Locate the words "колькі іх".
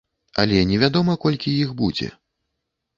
1.27-1.79